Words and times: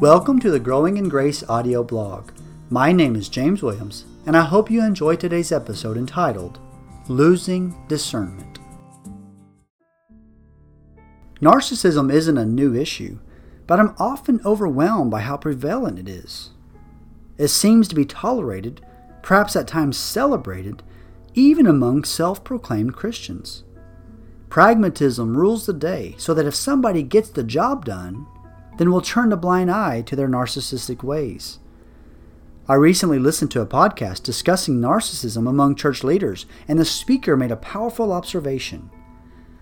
Welcome 0.00 0.40
to 0.40 0.50
the 0.50 0.58
Growing 0.58 0.96
in 0.96 1.08
Grace 1.08 1.44
audio 1.48 1.84
blog. 1.84 2.32
My 2.68 2.90
name 2.90 3.14
is 3.14 3.28
James 3.28 3.62
Williams, 3.62 4.04
and 4.26 4.36
I 4.36 4.42
hope 4.42 4.68
you 4.68 4.82
enjoy 4.82 5.14
today's 5.14 5.52
episode 5.52 5.96
entitled 5.96 6.58
Losing 7.06 7.76
Discernment. 7.86 8.58
Narcissism 11.40 12.12
isn't 12.12 12.36
a 12.36 12.44
new 12.44 12.74
issue, 12.74 13.20
but 13.68 13.78
I'm 13.78 13.94
often 13.96 14.40
overwhelmed 14.44 15.12
by 15.12 15.20
how 15.20 15.36
prevalent 15.36 16.00
it 16.00 16.08
is. 16.08 16.50
It 17.38 17.48
seems 17.48 17.86
to 17.86 17.94
be 17.94 18.04
tolerated, 18.04 18.84
perhaps 19.22 19.54
at 19.54 19.68
times 19.68 19.96
celebrated, 19.96 20.82
even 21.34 21.68
among 21.68 22.02
self 22.02 22.42
proclaimed 22.42 22.94
Christians. 22.94 23.62
Pragmatism 24.50 25.36
rules 25.36 25.66
the 25.66 25.72
day 25.72 26.16
so 26.18 26.34
that 26.34 26.46
if 26.46 26.54
somebody 26.54 27.04
gets 27.04 27.28
the 27.30 27.44
job 27.44 27.84
done, 27.84 28.26
then 28.76 28.90
we'll 28.90 29.00
turn 29.00 29.32
a 29.32 29.36
blind 29.36 29.70
eye 29.70 30.02
to 30.02 30.16
their 30.16 30.28
narcissistic 30.28 31.02
ways. 31.02 31.58
I 32.66 32.74
recently 32.74 33.18
listened 33.18 33.50
to 33.50 33.60
a 33.60 33.66
podcast 33.66 34.22
discussing 34.22 34.80
narcissism 34.80 35.48
among 35.48 35.74
church 35.74 36.02
leaders, 36.02 36.46
and 36.66 36.78
the 36.78 36.84
speaker 36.84 37.36
made 37.36 37.52
a 37.52 37.56
powerful 37.56 38.10
observation. 38.10 38.90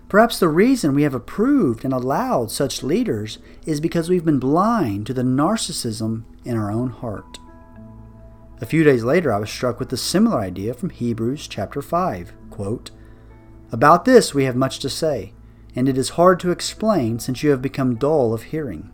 Perhaps 0.07 0.39
the 0.39 0.47
reason 0.47 0.93
we 0.93 1.03
have 1.03 1.13
approved 1.13 1.83
and 1.83 1.93
allowed 1.93 2.51
such 2.51 2.83
leaders 2.83 3.39
is 3.65 3.81
because 3.81 4.09
we've 4.09 4.23
been 4.23 4.39
blind 4.39 5.07
to 5.07 5.13
the 5.13 5.23
narcissism 5.23 6.23
in 6.45 6.55
our 6.55 6.71
own 6.71 6.91
heart. 6.91 7.39
A 8.61 8.65
few 8.65 8.85
days 8.85 9.03
later, 9.03 9.33
I 9.33 9.39
was 9.39 9.49
struck 9.49 9.79
with 9.79 9.91
a 9.91 9.97
similar 9.97 10.39
idea 10.39 10.73
from 10.73 10.91
Hebrews 10.91 11.47
chapter 11.49 11.81
5. 11.81 12.31
Quote, 12.49 12.91
About 13.71 14.05
this 14.05 14.33
we 14.33 14.45
have 14.45 14.55
much 14.55 14.79
to 14.79 14.89
say, 14.89 15.33
and 15.75 15.89
it 15.89 15.97
is 15.97 16.09
hard 16.11 16.39
to 16.39 16.51
explain 16.51 17.19
since 17.19 17.43
you 17.43 17.49
have 17.49 17.61
become 17.61 17.95
dull 17.95 18.33
of 18.33 18.43
hearing. 18.43 18.93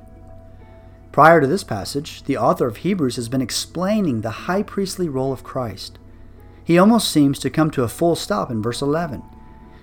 Prior 1.11 1.41
to 1.41 1.47
this 1.47 1.63
passage, 1.63 2.23
the 2.23 2.37
author 2.37 2.67
of 2.67 2.77
Hebrews 2.77 3.17
has 3.17 3.27
been 3.27 3.41
explaining 3.41 4.21
the 4.21 4.29
high 4.31 4.63
priestly 4.63 5.09
role 5.09 5.33
of 5.33 5.43
Christ. 5.43 5.99
He 6.63 6.77
almost 6.77 7.11
seems 7.11 7.37
to 7.39 7.49
come 7.49 7.69
to 7.71 7.83
a 7.83 7.89
full 7.89 8.15
stop 8.15 8.49
in 8.49 8.61
verse 8.61 8.81
11. 8.81 9.21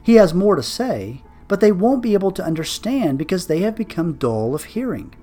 He 0.02 0.14
has 0.14 0.32
more 0.32 0.56
to 0.56 0.62
say, 0.62 1.22
but 1.46 1.60
they 1.60 1.72
won't 1.72 2.02
be 2.02 2.14
able 2.14 2.30
to 2.30 2.44
understand 2.44 3.18
because 3.18 3.46
they 3.46 3.60
have 3.60 3.76
become 3.76 4.14
dull 4.14 4.54
of 4.54 4.64
hearing. 4.64 5.14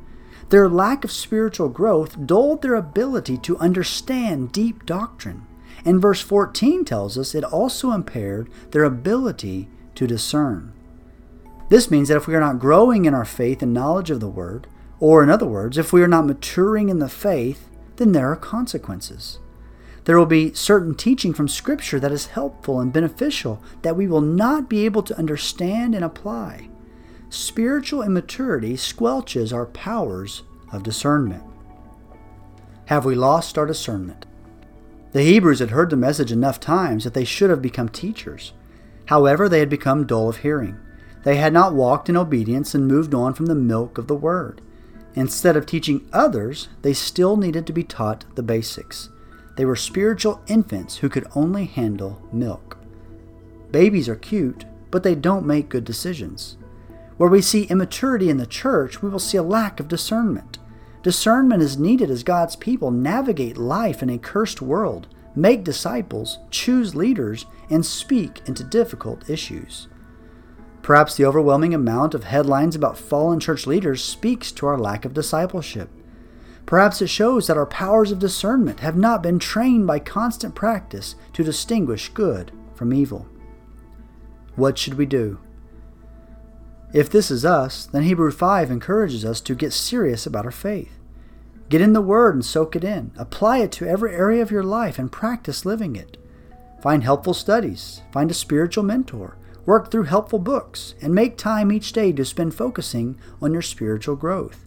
Their 0.50 0.70
lack 0.70 1.04
of 1.04 1.12
spiritual 1.12 1.70
growth 1.70 2.28
dulled 2.28 2.62
their 2.62 2.76
ability 2.76 3.38
to 3.40 3.58
understand 3.58 4.52
deep 4.52 4.86
doctrine. 4.86 5.48
And 5.84 6.02
verse 6.02 6.22
14 6.22 6.86
tells 6.86 7.18
us 7.18 7.34
it 7.34 7.44
also 7.44 7.92
impaired 7.92 8.50
their 8.72 8.84
ability 8.84 9.70
to 9.96 10.06
discern. 10.06 10.72
This 11.70 11.90
means 11.90 12.10
that 12.10 12.18
if 12.18 12.28
we 12.28 12.36
are 12.36 12.40
not 12.40 12.60
growing 12.60 13.06
in 13.06 13.16
our 13.16 13.26
faith 13.26 13.64
and 13.64 13.74
knowledge 13.74 14.12
of 14.12 14.20
the 14.20 14.28
Word, 14.28 14.68
or, 15.06 15.22
in 15.22 15.30
other 15.30 15.46
words, 15.46 15.78
if 15.78 15.94
we 15.94 16.02
are 16.02 16.08
not 16.08 16.26
maturing 16.26 16.90
in 16.90 16.98
the 16.98 17.08
faith, 17.08 17.70
then 17.98 18.12
there 18.12 18.32
are 18.32 18.36
consequences. 18.36 19.38
There 20.06 20.18
will 20.18 20.26
be 20.26 20.52
certain 20.56 20.96
teaching 20.96 21.32
from 21.32 21.48
Scripture 21.48 22.00
that 22.00 22.12
is 22.12 22.26
helpful 22.26 22.80
and 22.80 22.92
beneficial 22.92 23.62
that 23.84 23.96
we 23.96 24.08
will 24.08 24.20
not 24.20 24.68
be 24.68 24.84
able 24.84 25.04
to 25.04 25.16
understand 25.16 25.94
and 25.94 26.04
apply. 26.04 26.70
Spiritual 27.30 28.02
immaturity 28.02 28.74
squelches 28.74 29.54
our 29.54 29.68
powers 29.68 30.42
of 30.72 30.82
discernment. 30.82 31.44
Have 32.86 33.06
we 33.06 33.14
lost 33.14 33.60
our 33.60 33.68
discernment? 33.68 34.26
The 35.12 35.22
Hebrews 35.22 35.60
had 35.60 35.70
heard 35.70 35.92
the 35.92 35.98
message 35.98 36.32
enough 36.32 36.60
times 36.60 37.04
that 37.04 37.14
they 37.14 37.26
should 37.26 37.52
have 37.52 37.62
become 37.62 37.90
teachers. 37.90 38.54
However, 39.06 39.48
they 39.48 39.60
had 39.60 39.70
become 39.70 40.08
dull 40.08 40.30
of 40.30 40.38
hearing. 40.38 40.80
They 41.26 41.36
had 41.36 41.54
not 41.54 41.76
walked 41.76 42.10
in 42.10 42.18
obedience 42.18 42.74
and 42.74 42.88
moved 42.88 43.14
on 43.14 43.36
from 43.36 43.46
the 43.46 43.54
milk 43.54 44.00
of 44.00 44.08
the 44.08 44.16
Word. 44.16 44.62
Instead 45.16 45.56
of 45.56 45.66
teaching 45.66 46.08
others, 46.12 46.68
they 46.82 46.94
still 46.94 47.38
needed 47.38 47.66
to 47.66 47.74
be 47.74 47.84
taught 47.84 48.26
the 48.36 48.44
basics. 48.44 49.10
They 49.56 49.66
were 49.66 49.78
spiritual 49.78 50.42
infants 50.48 50.98
who 50.98 51.10
could 51.10 51.26
only 51.36 51.66
handle 51.66 52.22
milk. 52.34 52.78
Babies 53.72 54.10
are 54.10 54.16
cute, 54.16 54.66
but 54.92 55.04
they 55.04 55.16
don't 55.16 55.46
make 55.46 55.70
good 55.70 55.86
decisions. 55.86 56.58
Where 57.18 57.30
we 57.30 57.42
see 57.42 57.64
immaturity 57.64 58.30
in 58.30 58.38
the 58.38 58.46
church, 58.46 59.02
we 59.02 59.10
will 59.10 59.20
see 59.20 59.38
a 59.38 59.44
lack 59.44 59.80
of 59.80 59.88
discernment. 59.88 60.58
Discernment 61.02 61.62
is 61.62 61.78
needed 61.78 62.10
as 62.10 62.24
God's 62.24 62.58
people 62.58 62.92
navigate 62.92 63.58
life 63.58 64.04
in 64.04 64.10
a 64.10 64.18
cursed 64.18 64.62
world, 64.62 65.08
make 65.36 65.64
disciples, 65.64 66.40
choose 66.52 66.96
leaders, 66.96 67.46
and 67.70 67.86
speak 67.86 68.42
into 68.48 68.64
difficult 68.64 69.30
issues. 69.30 69.88
Perhaps 70.86 71.16
the 71.16 71.26
overwhelming 71.26 71.74
amount 71.74 72.14
of 72.14 72.26
headlines 72.26 72.76
about 72.76 72.96
fallen 72.96 73.40
church 73.40 73.66
leaders 73.66 74.04
speaks 74.04 74.52
to 74.52 74.68
our 74.68 74.78
lack 74.78 75.04
of 75.04 75.16
discipleship. 75.16 75.90
Perhaps 76.68 77.02
it 77.02 77.08
shows 77.08 77.48
that 77.48 77.58
our 77.58 77.66
powers 77.66 78.12
of 78.12 78.20
discernment 78.20 78.82
have 78.82 78.96
not 78.96 79.24
been 79.24 79.40
trained 79.40 79.88
by 79.88 79.98
constant 79.98 80.54
practice 80.54 81.16
to 81.34 81.44
distinguish 81.44 82.10
good 82.10 82.52
from 82.76 82.94
evil. 82.94 83.28
What 84.56 84.78
should 84.78 84.94
we 84.94 85.08
do? 85.08 85.40
If 86.94 87.10
this 87.10 87.32
is 87.32 87.44
us, 87.44 87.88
then 87.88 88.04
Hebrew 88.04 88.30
5 88.30 88.70
encourages 88.70 89.26
us 89.26 89.42
to 89.42 89.56
get 89.56 89.74
serious 89.74 90.28
about 90.28 90.46
our 90.46 90.52
faith. 90.52 91.00
Get 91.68 91.82
in 91.82 91.94
the 91.94 92.00
Word 92.00 92.36
and 92.36 92.46
soak 92.46 92.76
it 92.76 92.84
in. 92.84 93.10
Apply 93.18 93.58
it 93.58 93.72
to 93.72 93.88
every 93.88 94.14
area 94.14 94.44
of 94.44 94.52
your 94.52 94.62
life 94.62 95.00
and 95.00 95.12
practice 95.12 95.66
living 95.66 95.96
it. 95.96 96.18
Find 96.80 97.04
helpful 97.04 97.34
studies. 97.34 98.04
Find 98.12 98.30
a 98.30 98.36
spiritual 98.36 98.84
mentor 98.84 99.36
work 99.66 99.90
through 99.90 100.04
helpful 100.04 100.40
books, 100.40 100.96
and 101.02 101.14
make 101.14 101.38
time 101.38 101.72
each 101.72 101.92
day 101.92 102.12
to 102.12 102.26
spend 102.26 102.54
focusing 102.54 103.18
on 103.42 103.54
your 103.54 103.62
spiritual 103.62 104.16
growth. 104.16 104.66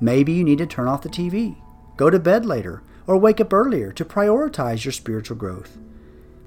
Maybe 0.00 0.32
you 0.32 0.44
need 0.44 0.58
to 0.58 0.66
turn 0.66 0.88
off 0.88 1.02
the 1.02 1.08
TV, 1.08 1.56
go 1.96 2.10
to 2.10 2.18
bed 2.18 2.44
later, 2.46 2.82
or 3.06 3.16
wake 3.16 3.40
up 3.40 3.52
earlier 3.52 3.92
to 3.92 4.04
prioritize 4.04 4.84
your 4.84 4.92
spiritual 4.92 5.36
growth. 5.36 5.78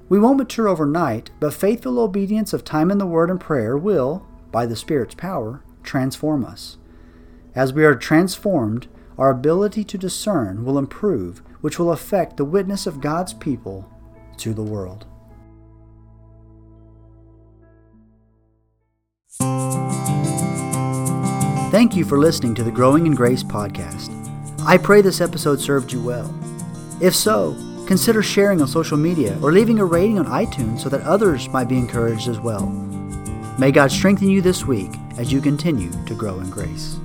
We 0.08 0.18
won't 0.18 0.38
mature 0.38 0.68
overnight, 0.68 1.30
but 1.40 1.54
faithful 1.54 1.98
obedience 1.98 2.52
of 2.52 2.64
time 2.64 2.90
in 2.90 2.98
the 2.98 3.06
Word 3.06 3.30
and 3.30 3.40
prayer 3.40 3.76
will, 3.76 4.26
by 4.52 4.66
the 4.66 4.76
Spirit's 4.76 5.14
power, 5.14 5.62
transform 5.82 6.44
us. 6.44 6.76
As 7.54 7.72
we 7.72 7.84
are 7.84 7.94
transformed, 7.94 8.86
our 9.18 9.30
ability 9.30 9.84
to 9.84 9.98
discern 9.98 10.64
will 10.64 10.78
improve, 10.78 11.42
which 11.60 11.78
will 11.78 11.90
affect 11.90 12.36
the 12.36 12.44
witness 12.44 12.86
of 12.86 13.00
God's 13.00 13.32
people 13.32 13.90
to 14.36 14.52
the 14.52 14.62
world. 14.62 15.06
Thank 21.70 21.94
you 21.94 22.04
for 22.04 22.18
listening 22.18 22.54
to 22.54 22.62
the 22.64 22.70
Growing 22.70 23.06
in 23.06 23.14
Grace 23.14 23.42
podcast. 23.42 24.12
I 24.64 24.78
pray 24.78 25.02
this 25.02 25.20
episode 25.20 25.60
served 25.60 25.92
you 25.92 26.02
well. 26.02 26.34
If 27.00 27.14
so, 27.14 27.54
consider 27.86 28.22
sharing 28.22 28.62
on 28.62 28.68
social 28.68 28.96
media 28.96 29.38
or 29.42 29.52
leaving 29.52 29.78
a 29.78 29.84
rating 29.84 30.18
on 30.18 30.26
iTunes 30.26 30.80
so 30.80 30.88
that 30.88 31.02
others 31.02 31.48
might 31.48 31.68
be 31.68 31.76
encouraged 31.76 32.28
as 32.28 32.40
well. 32.40 32.66
May 33.58 33.72
God 33.72 33.90
strengthen 33.90 34.28
you 34.28 34.40
this 34.40 34.64
week 34.64 34.90
as 35.18 35.32
you 35.32 35.40
continue 35.40 35.90
to 36.06 36.14
grow 36.14 36.40
in 36.40 36.50
grace. 36.50 36.98